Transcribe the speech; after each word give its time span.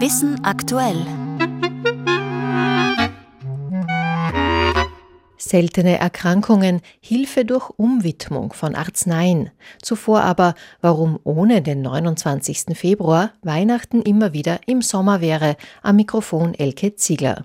Wissen 0.00 0.44
aktuell. 0.44 1.04
Seltene 5.36 5.98
Erkrankungen, 5.98 6.82
Hilfe 7.00 7.44
durch 7.44 7.70
Umwidmung 7.70 8.52
von 8.52 8.76
Arzneien. 8.76 9.50
Zuvor 9.82 10.20
aber, 10.20 10.54
warum 10.80 11.18
ohne 11.24 11.62
den 11.62 11.82
29. 11.82 12.78
Februar 12.78 13.32
Weihnachten 13.42 14.00
immer 14.02 14.32
wieder 14.32 14.60
im 14.66 14.82
Sommer 14.82 15.20
wäre. 15.20 15.56
Am 15.82 15.96
Mikrofon 15.96 16.54
Elke 16.54 16.94
Ziegler. 16.94 17.42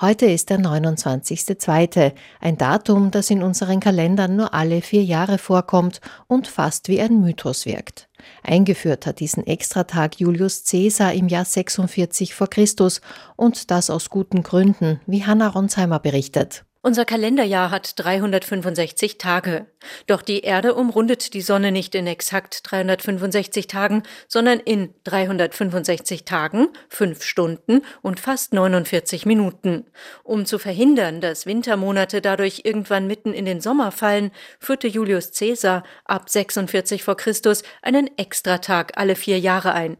Heute 0.00 0.26
ist 0.26 0.50
der 0.50 0.60
29.2., 0.60 2.12
ein 2.40 2.58
Datum, 2.58 3.10
das 3.10 3.28
in 3.28 3.42
unseren 3.42 3.80
Kalendern 3.80 4.36
nur 4.36 4.54
alle 4.54 4.82
vier 4.82 5.02
Jahre 5.02 5.38
vorkommt 5.38 6.00
und 6.28 6.46
fast 6.46 6.88
wie 6.88 7.00
ein 7.00 7.20
Mythos 7.20 7.66
wirkt. 7.66 8.08
Eingeführt 8.42 9.06
hat 9.06 9.20
diesen 9.20 9.46
Extratag 9.46 10.18
Julius 10.18 10.64
Caesar 10.64 11.12
im 11.12 11.28
Jahr 11.28 11.44
46 11.44 12.34
vor 12.34 12.48
Christus 12.48 13.00
und 13.36 13.70
das 13.70 13.90
aus 13.90 14.10
guten 14.10 14.42
Gründen, 14.42 15.00
wie 15.06 15.24
Hannah 15.24 15.48
Ronsheimer 15.48 15.98
berichtet. 15.98 16.64
Unser 16.84 17.04
Kalenderjahr 17.04 17.70
hat 17.70 17.94
365 17.96 19.16
Tage. 19.16 19.66
Doch 20.08 20.20
die 20.20 20.40
Erde 20.40 20.74
umrundet 20.74 21.32
die 21.32 21.40
Sonne 21.40 21.70
nicht 21.70 21.94
in 21.94 22.08
exakt 22.08 22.62
365 22.64 23.68
Tagen, 23.68 24.02
sondern 24.26 24.58
in 24.58 24.92
365 25.04 26.24
Tagen, 26.24 26.66
5 26.88 27.22
Stunden 27.22 27.82
und 28.02 28.18
fast 28.18 28.52
49 28.52 29.26
Minuten. 29.26 29.86
Um 30.24 30.44
zu 30.44 30.58
verhindern, 30.58 31.20
dass 31.20 31.46
Wintermonate 31.46 32.20
dadurch 32.20 32.62
irgendwann 32.64 33.06
mitten 33.06 33.32
in 33.32 33.44
den 33.44 33.60
Sommer 33.60 33.92
fallen, 33.92 34.32
führte 34.58 34.88
Julius 34.88 35.30
Caesar 35.38 35.84
ab 36.04 36.30
46 36.30 37.04
vor 37.04 37.16
Christus 37.16 37.62
einen 37.82 38.10
Extratag 38.18 38.98
alle 38.98 39.14
vier 39.14 39.38
Jahre 39.38 39.72
ein. 39.72 39.98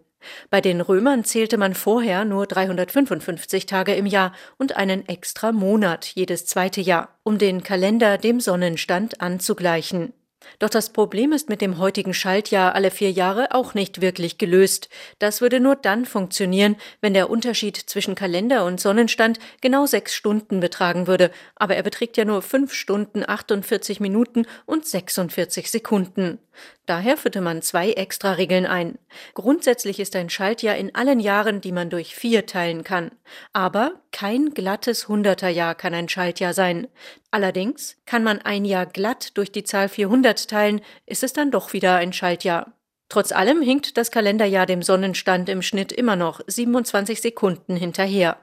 Bei 0.51 0.61
den 0.61 0.81
Römern 0.81 1.25
zählte 1.25 1.57
man 1.57 1.75
vorher 1.75 2.25
nur 2.25 2.47
355 2.47 3.67
Tage 3.67 3.95
im 3.95 4.07
Jahr 4.07 4.33
und 4.59 4.77
einen 4.77 5.09
extra 5.09 5.53
Monat 5.53 6.07
jedes 6.07 6.47
zweite 6.47 6.81
Jahr, 6.81 7.17
um 7.23 7.39
den 7.39 7.63
Kalender 7.63 8.19
dem 8.19 8.41
Sonnenstand 8.41 9.21
anzugleichen. 9.21 10.13
Doch 10.59 10.71
das 10.71 10.91
Problem 10.91 11.33
ist 11.33 11.49
mit 11.49 11.61
dem 11.61 11.79
heutigen 11.79 12.15
Schaltjahr 12.15 12.75
alle 12.75 12.91
vier 12.91 13.11
Jahre 13.11 13.53
auch 13.53 13.75
nicht 13.75 14.01
wirklich 14.01 14.39
gelöst. 14.39 14.89
Das 15.19 15.41
würde 15.41 15.61
nur 15.61 15.77
dann 15.77 16.05
funktionieren, 16.05 16.77
wenn 17.01 17.15
der 17.15 17.31
Unterschied 17.31 17.77
zwischen 17.77 18.15
Kalender 18.15 18.65
und 18.65 18.81
Sonnenstand 18.81 19.39
genau 19.61 19.87
sechs 19.87 20.15
Stunden 20.15 20.61
betragen 20.61 21.07
würde. 21.07 21.31
Aber 21.57 21.77
er 21.77 21.83
beträgt 21.83 22.17
ja 22.17 22.25
nur 22.25 22.43
fünf 22.43 22.73
Stunden 22.73 23.25
48 23.27 24.01
Minuten 24.01 24.47
und 24.67 24.87
46 24.87 25.71
Sekunden. 25.71 26.39
Daher 26.87 27.17
führte 27.17 27.41
man 27.41 27.63
zwei 27.63 27.93
Extra-Regeln 27.93 28.67
ein. 28.67 28.99
Grundsätzlich 29.35 30.01
ist 30.01 30.17
ein 30.17 30.31
Schaltjahr 30.31 30.77
in 30.77 30.95
allen 30.95 31.21
Jahren, 31.21 31.61
die 31.61 31.73
man 31.73 31.91
durch 31.91 32.15
vier 32.15 32.47
teilen 32.47 32.85
kann. 32.85 33.11
Aber 33.53 34.01
kein 34.11 34.51
glattes 34.51 35.09
Hunderterjahr 35.09 35.75
kann 35.75 35.95
ein 35.95 36.09
Schaltjahr 36.09 36.55
sein. 36.55 36.89
Allerdings 37.31 37.97
kann 38.07 38.25
man 38.25 38.41
ein 38.41 38.65
Jahr 38.65 38.87
glatt 38.87 39.37
durch 39.37 39.53
die 39.53 39.65
Zahl 39.65 39.89
400 39.89 40.49
teilen, 40.49 40.81
ist 41.07 41.23
es 41.23 41.33
dann 41.33 41.51
doch 41.51 41.73
wieder 41.73 41.97
ein 41.97 42.13
Schaltjahr. 42.13 42.73
Trotz 43.09 43.31
allem 43.31 43.61
hinkt 43.61 43.99
das 43.99 44.11
Kalenderjahr 44.11 44.65
dem 44.65 44.81
Sonnenstand 44.81 45.51
im 45.51 45.61
Schnitt 45.61 45.93
immer 45.93 46.17
noch 46.17 46.41
27 46.47 47.21
Sekunden 47.21 47.77
hinterher. 47.77 48.39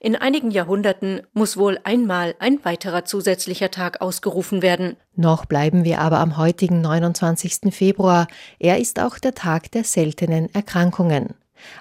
In 0.00 0.16
einigen 0.16 0.50
Jahrhunderten 0.50 1.22
muss 1.32 1.56
wohl 1.56 1.78
einmal 1.84 2.34
ein 2.38 2.64
weiterer 2.64 3.04
zusätzlicher 3.04 3.70
Tag 3.70 4.00
ausgerufen 4.00 4.62
werden. 4.62 4.96
Noch 5.16 5.44
bleiben 5.44 5.84
wir 5.84 6.00
aber 6.00 6.18
am 6.18 6.36
heutigen 6.36 6.80
29. 6.80 7.74
Februar. 7.74 8.26
Er 8.58 8.78
ist 8.78 9.00
auch 9.00 9.18
der 9.18 9.34
Tag 9.34 9.70
der 9.72 9.84
seltenen 9.84 10.52
Erkrankungen. 10.54 11.34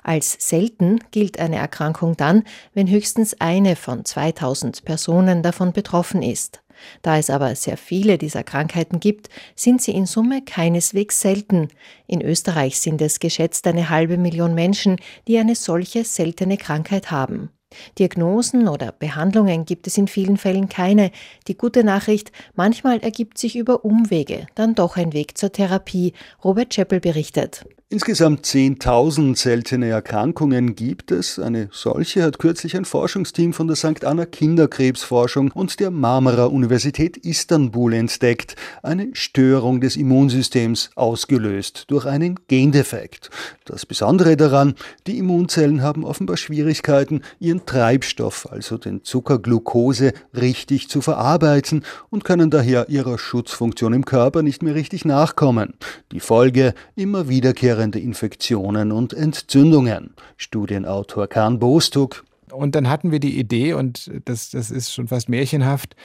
Als 0.04 0.38
selten 0.40 1.00
gilt 1.12 1.40
eine 1.40 1.58
Erkrankung 1.58 2.18
dann, 2.18 2.44
wenn 2.74 2.90
höchstens 2.90 3.40
eine 3.40 3.76
von 3.76 4.06
2000 4.06 4.84
Personen 4.84 5.42
davon 5.44 5.74
betroffen 5.74 6.22
ist. 6.22 6.62
Da 7.02 7.18
es 7.18 7.30
aber 7.30 7.56
sehr 7.56 7.78
viele 7.78 8.18
dieser 8.18 8.44
Krankheiten 8.44 9.00
gibt, 9.00 9.30
sind 9.56 9.82
sie 9.82 9.92
in 9.92 10.06
Summe 10.06 10.42
keineswegs 10.42 11.20
selten. 11.20 11.68
In 12.08 12.22
Österreich 12.22 12.80
sind 12.80 13.02
es 13.02 13.20
geschätzt 13.20 13.68
eine 13.68 13.90
halbe 13.90 14.18
Million 14.18 14.56
Menschen, 14.56 14.98
die 15.28 15.38
eine 15.38 15.56
solche 15.56 16.06
seltene 16.06 16.58
Krankheit 16.58 17.12
haben. 17.12 17.50
Diagnosen 17.98 18.68
oder 18.68 18.92
Behandlungen 18.92 19.66
gibt 19.66 19.88
es 19.88 19.98
in 19.98 20.08
vielen 20.08 20.38
Fällen 20.38 20.70
keine. 20.70 21.12
Die 21.48 21.58
gute 21.58 21.84
Nachricht, 21.84 22.32
manchmal 22.56 23.00
ergibt 23.00 23.38
sich 23.38 23.56
über 23.56 23.86
Umwege 23.86 24.48
dann 24.56 24.76
doch 24.76 24.98
ein 24.98 25.14
Weg 25.14 25.38
zur 25.38 25.52
Therapie. 25.52 26.14
Robert 26.44 26.74
Scheppel 26.74 27.00
berichtet. 27.00 27.66
Insgesamt 27.92 28.46
10.000 28.46 29.36
seltene 29.36 29.88
Erkrankungen 29.88 30.76
gibt 30.76 31.10
es. 31.10 31.40
Eine 31.40 31.70
solche 31.72 32.22
hat 32.22 32.38
kürzlich 32.38 32.78
ein 32.78 32.86
Forschungsteam 32.86 33.52
von 33.52 33.66
der 33.66 33.76
St. 33.76 34.06
Anna 34.06 34.28
Kinderkrebsforschung 34.28 35.50
und 35.50 35.80
der 35.80 35.90
Marmara 35.90 36.46
Universität 36.46 37.18
Istanbul 37.18 37.94
entdeckt. 37.94 38.56
Eine 38.84 39.08
Störung 39.14 39.82
des 39.82 39.96
Immunsystems 39.96 40.92
ausgelöst 40.94 41.86
durch 41.88 42.06
einen 42.06 42.40
Gendefekt. 42.48 43.32
Das 43.66 43.88
Besondere 43.88 44.38
daran, 44.38 44.76
die 45.08 45.18
Immunzellen 45.18 45.82
haben 45.82 46.04
offenbar 46.04 46.38
Schwierigkeiten, 46.38 47.24
ihren 47.40 47.66
Treibstoff, 47.66 48.48
also 48.52 48.78
den 48.78 49.04
Zucker 49.04 49.40
Glucose, 49.40 50.14
richtig 50.36 50.90
zu 50.90 51.02
verarbeiten 51.02 51.84
und 52.12 52.24
können 52.24 52.52
daher 52.52 52.88
ihrer 52.90 53.18
Schutzfunktion 53.18 53.94
im 53.94 54.06
Körper 54.06 54.44
nicht 54.44 54.62
mehr 54.62 54.76
richtig 54.76 55.06
nachkommen. 55.06 55.74
Die 56.12 56.20
Folge 56.20 56.76
immer 56.96 57.30
wiederkehrende 57.30 57.79
wiederkehrende 57.80 58.00
Infektionen 58.00 58.92
und 58.92 59.14
Entzündungen. 59.14 60.14
Studienautor 60.38 61.28
Kahn 61.28 61.60
Bostuk. 61.60 62.26
Und 62.52 62.76
dann 62.76 62.90
hatten 62.90 63.12
wir 63.12 63.20
die 63.20 63.40
Idee, 63.40 63.74
und 63.74 64.12
das, 64.26 64.50
das 64.50 64.72
ist 64.72 64.92
schon 64.92 65.08
fast 65.08 65.30
märchenhaft, 65.30 65.96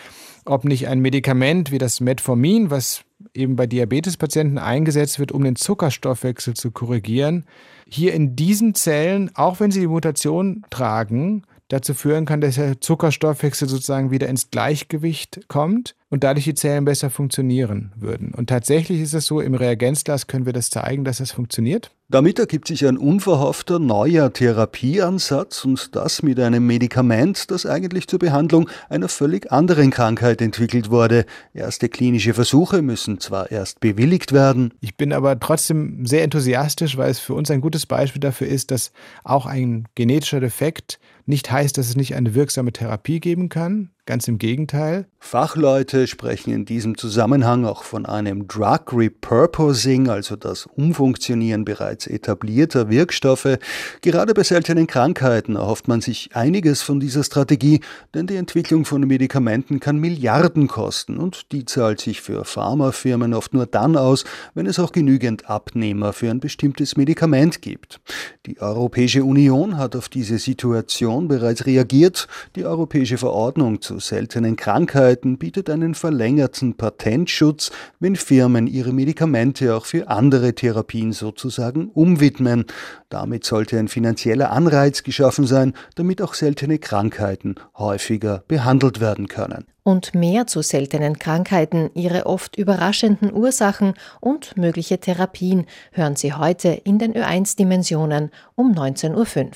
ob 0.45 0.65
nicht 0.65 0.89
ein 0.89 1.01
Medikament 1.01 1.71
wie 1.71 1.79
das 1.79 2.01
Metformin, 2.01 2.71
was 2.71 3.03
eben 3.33 3.57
bei 3.57 3.67
Diabetespatienten 3.67 4.59
eingesetzt 4.59 5.19
wird, 5.19 5.33
um 5.33 5.43
den 5.43 5.57
Zuckerstoffwechsel 5.57 6.55
zu 6.55 6.71
korrigieren, 6.71 7.47
hier 7.89 8.13
in 8.13 8.37
diesen 8.37 8.75
Zellen, 8.75 9.31
auch 9.35 9.59
wenn 9.59 9.71
sie 9.71 9.81
die 9.81 9.87
Mutation 9.87 10.65
tragen, 10.69 11.45
dazu 11.69 11.95
führen 11.95 12.27
kann, 12.27 12.43
dass 12.43 12.57
der 12.57 12.81
Zuckerstoffwechsel 12.81 13.69
sozusagen 13.69 14.11
wieder 14.11 14.29
ins 14.29 14.51
Gleichgewicht 14.51 15.49
kommt 15.49 15.95
und 16.15 16.23
dadurch 16.23 16.45
die 16.45 16.55
Zellen 16.55 16.85
besser 16.85 17.11
funktionieren 17.11 17.91
würden. 17.97 18.35
Und 18.35 18.49
tatsächlich 18.49 19.01
ist 19.01 19.15
es 19.15 19.27
so, 19.27 19.41
im 19.41 19.55
Reagenzglas 19.55 20.29
können 20.29 20.47
wir 20.47 20.53
das 20.53 20.71
zeigen, 20.71 21.03
dass 21.03 21.19
es 21.19 21.33
funktioniert. 21.33 21.91
Damit 22.09 22.39
ergibt 22.39 22.69
sich 22.69 22.87
ein 22.87 22.97
unverhoffter 22.97 23.81
neuer 23.81 24.33
Therapieansatz 24.33 25.65
und 25.65 25.97
das 25.97 26.23
mit 26.23 26.39
einem 26.39 26.69
Medikament, 26.69 27.51
das 27.51 27.67
eigentlich 27.67 28.07
zur 28.07 28.21
Behandlung 28.21 28.71
einer 28.89 29.09
völlig 29.09 29.51
anderen 29.51 29.91
Krankheit 29.91 30.41
entwickelt 30.41 30.89
wurde. 30.89 31.27
Erste 31.53 31.89
klinische 31.89 32.33
Versuche 32.33 32.81
müssen 32.81 33.19
zwar 33.19 33.51
erst 33.51 33.81
bewilligt 33.81 34.31
werden. 34.33 34.73
Ich 34.81 34.97
bin 34.97 35.13
aber 35.13 35.41
trotzdem 35.41 36.07
sehr 36.07 36.23
enthusiastisch, 36.23 36.97
weil 36.97 37.11
es 37.11 37.19
für 37.19 37.35
uns 37.35 37.51
ein 37.51 37.61
gutes 37.61 37.87
Beispiel 37.87 38.21
dafür 38.21 38.47
ist, 38.47 38.71
dass 38.71 38.93
auch 39.25 39.47
ein 39.47 39.89
genetischer 39.97 40.39
Defekt 40.39 41.01
nicht 41.27 41.51
heißt, 41.51 41.77
dass 41.79 41.89
es 41.89 41.97
nicht 41.97 42.15
eine 42.15 42.35
wirksame 42.35 42.73
Therapie 42.73 43.19
geben 43.19 43.49
kann. 43.49 43.91
Ganz 44.07 44.29
im 44.29 44.37
Gegenteil. 44.37 45.07
Fachleute 45.19 46.07
sprechen 46.07 46.53
in 46.53 46.67
diesem 46.67 46.99
Zusammenhang 46.99 47.65
auch 47.65 47.85
von 47.85 48.05
einem 48.05 48.47
Drug 48.47 48.93
Repurposing, 48.93 50.11
also 50.11 50.37
das 50.37 50.67
Umfunktionieren 50.67 51.65
bereits 51.65 52.07
etablierter 52.07 52.91
Wirkstoffe. 52.91 53.57
Gerade 54.03 54.35
bei 54.35 54.43
seltenen 54.43 54.87
Krankheiten 54.87 55.57
erhofft 55.57 55.89
man 55.89 56.03
sich 56.03 56.37
einiges 56.37 56.83
von 56.83 57.01
dieser 57.01 57.25
Strategie, 57.25 57.81
denn 58.13 58.27
die 58.27 58.37
Entwicklung 58.37 58.85
von 58.85 59.01
Medikamenten 59.01 59.81
kann 59.81 59.97
Milliarden 59.97 60.69
kosten 60.69 61.17
und 61.17 61.51
die 61.53 61.65
zahlt 61.65 62.03
sich 62.03 62.21
für 62.21 62.45
Pharmafirmen 62.45 63.33
oft 63.33 63.55
nur 63.55 63.65
dann 63.65 63.97
aus, 63.97 64.27
wenn 64.53 64.67
es 64.67 64.79
auch 64.79 64.93
genügend 64.93 65.49
Abnehmer 65.49 66.13
für 66.13 66.31
ein 66.31 66.41
bestimmtes 66.41 66.99
Medikament 66.99 67.63
gibt. 67.63 68.03
Die 68.45 68.61
Europäische 68.61 69.25
Union 69.25 69.79
hat 69.79 69.97
auf 69.97 70.11
diese 70.11 70.37
Situation 70.37 71.29
bereits 71.29 71.65
reagiert. 71.65 72.29
Die 72.57 72.67
Europäische 72.67 73.17
Verordnung 73.17 73.81
zu 73.95 74.01
seltenen 74.01 74.57
Krankheiten 74.57 75.39
bietet 75.39 75.71
einen 75.71 75.95
verlängerten 75.95 76.77
Patentschutz, 76.77 77.71
wenn 78.01 78.17
Firmen 78.17 78.67
ihre 78.67 78.93
Medikamente 78.93 79.73
auch 79.73 79.87
für 79.87 80.09
andere 80.09 80.53
Therapien 80.53 81.13
sozusagen 81.13 81.91
umwidmen. 81.91 82.65
Damit 83.09 83.45
sollte 83.45 83.79
ein 83.79 83.87
finanzieller 83.87 84.51
Anreiz 84.51 85.05
geschaffen 85.05 85.47
sein, 85.47 85.75
damit 85.95 86.21
auch 86.23 86.35
seltene 86.35 86.81
Krankheiten 86.81 87.55
häufiger 87.79 88.43
behandelt 88.49 88.99
werden 88.99 89.29
können. 89.29 89.67
Und 89.85 90.15
mehr 90.15 90.49
zu 90.49 90.63
seltenen 90.63 91.21
Krankheiten, 91.21 91.91
ihre 91.95 92.27
oft 92.27 92.57
überraschenden 92.57 93.33
Ursachen 93.33 93.95
und 94.19 94.57
mögliche 94.57 94.99
Therapien 94.99 95.67
hören 95.93 96.17
Sie 96.17 96.33
heute 96.33 96.71
in 96.71 96.99
den 96.99 97.13
Ö1-Dimensionen 97.13 98.31
um 98.57 98.73
19.05 98.73 99.45
Uhr. 99.45 99.51